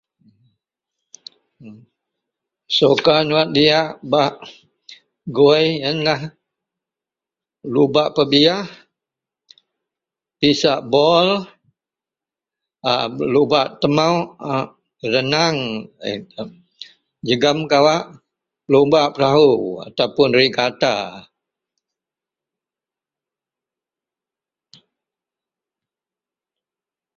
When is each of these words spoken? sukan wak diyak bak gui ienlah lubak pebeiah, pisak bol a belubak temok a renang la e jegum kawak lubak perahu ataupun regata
sukan 2.75 3.25
wak 3.35 3.47
diyak 3.55 3.89
bak 4.11 4.33
gui 5.35 5.65
ienlah 5.87 6.21
lubak 7.73 8.09
pebeiah, 8.15 8.65
pisak 10.39 10.79
bol 10.91 11.27
a 12.91 12.93
belubak 13.17 13.67
temok 13.81 14.21
a 14.51 14.53
renang 15.11 15.57
la 16.01 16.09
e 16.09 16.11
jegum 17.27 17.59
kawak 17.71 18.05
lubak 18.71 19.07
perahu 19.13 19.51
ataupun 19.87 20.29
regata 20.39 20.95